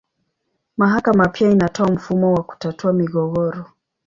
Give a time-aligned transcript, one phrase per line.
[0.77, 3.65] Mahakama pia inatoa mfumo wa kutatua migogoro.